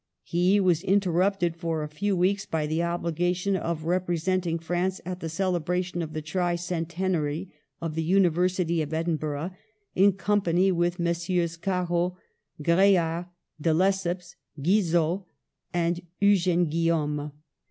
He 0.23 0.59
was 0.59 0.81
interrupted 0.83 1.55
for 1.55 1.83
a 1.83 1.87
few 1.87 2.17
weeks 2.17 2.47
by 2.47 2.65
the 2.65 2.81
obligation 2.81 3.55
of 3.55 3.83
represent 3.85 4.47
ing 4.47 4.57
France 4.57 4.99
at 5.05 5.19
the 5.19 5.29
celebration 5.29 6.01
of 6.01 6.13
the 6.13 6.23
tri 6.23 6.55
cen 6.55 6.87
tenary 6.87 7.51
of 7.79 7.93
the 7.93 8.01
University 8.01 8.81
of 8.81 8.95
Edinburgh, 8.95 9.51
in 9.93 10.13
com 10.13 10.41
pany 10.41 10.71
with 10.71 10.97
Messrs. 10.97 11.55
Caro, 11.55 12.17
Greard, 12.63 13.27
de 13.61 13.73
Lesseps, 13.75 14.37
Guizot 14.59 15.23
and 15.71 16.01
Eugene 16.19 16.65
Guillaume. 16.67 17.31